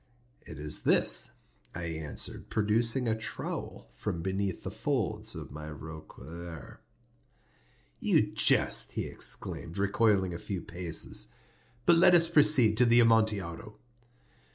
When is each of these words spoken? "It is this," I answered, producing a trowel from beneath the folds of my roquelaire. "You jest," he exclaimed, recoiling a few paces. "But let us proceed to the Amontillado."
"It 0.47 0.57
is 0.57 0.81
this," 0.81 1.33
I 1.75 1.83
answered, 1.83 2.49
producing 2.49 3.07
a 3.07 3.15
trowel 3.15 3.91
from 3.95 4.23
beneath 4.23 4.63
the 4.63 4.71
folds 4.71 5.35
of 5.35 5.51
my 5.51 5.69
roquelaire. 5.69 6.81
"You 7.99 8.23
jest," 8.31 8.93
he 8.93 9.05
exclaimed, 9.05 9.77
recoiling 9.77 10.33
a 10.33 10.39
few 10.39 10.63
paces. 10.63 11.35
"But 11.85 11.97
let 11.97 12.15
us 12.15 12.29
proceed 12.29 12.77
to 12.77 12.85
the 12.87 12.99
Amontillado." 12.99 13.75